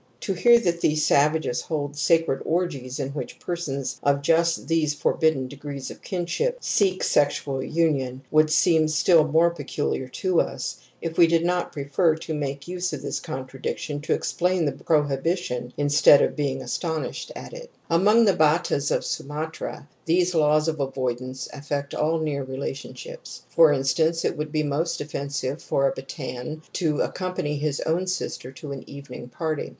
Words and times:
To 0.21 0.33
hear 0.33 0.57
that 0.61 0.81
these 0.81 1.05
savages 1.05 1.61
hold 1.61 1.95
sacred 1.95 2.41
orgies 2.43 2.99
in 2.99 3.09
which 3.09 3.37
persons 3.39 3.99
of 4.01 4.23
just 4.23 4.67
these 4.67 4.95
forbidden 4.95 5.47
degrees 5.47 5.91
of 5.91 6.01
kinship 6.01 6.57
seek 6.63 7.03
sexual 7.03 7.61
union 7.63 8.23
would 8.31 8.49
seem 8.49 8.87
still 8.87 9.27
more 9.27 9.51
peculiar 9.51 10.07
to 10.07 10.39
us, 10.41 10.77
if 11.03 11.19
we 11.19 11.27
did 11.27 11.45
not 11.45 11.71
prefer 11.71 12.15
to 12.15 12.33
make 12.33 12.67
use 12.67 12.91
of 12.93 13.03
this 13.03 13.19
contradiction 13.19 14.01
to 14.01 14.13
explain 14.13 14.65
the 14.65 14.71
prohibi 14.71 15.37
tion 15.37 15.71
instead 15.77 16.19
of 16.23 16.35
being 16.35 16.63
astonished 16.63 17.31
at 17.35 17.53
it 17.53 17.65
^•. 17.69 17.69
Among 17.91 18.25
the 18.25 18.33
Battas 18.33 18.89
of 18.89 19.05
Sumatra 19.05 19.87
these 20.05 20.33
laws 20.33 20.67
of 20.67 20.79
avoidance 20.79 21.47
affect 21.53 21.93
all 21.93 22.17
near 22.17 22.43
relationships. 22.43 23.43
For 23.49 23.71
in 23.71 23.83
stance, 23.83 24.25
it 24.25 24.35
would 24.35 24.51
be 24.51 24.63
most 24.63 24.99
offensive 24.99 25.61
for 25.61 25.87
a 25.87 25.91
Battan 25.93 26.63
to 26.73 27.01
accompany 27.01 27.57
his 27.57 27.81
own 27.81 28.07
sister 28.07 28.51
to 28.53 28.71
an 28.71 28.83
evening 28.89 29.29
party. 29.29 29.69